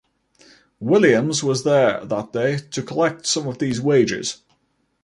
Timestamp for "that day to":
2.03-2.81